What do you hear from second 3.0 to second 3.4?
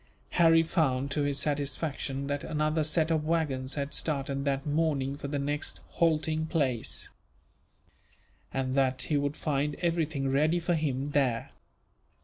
of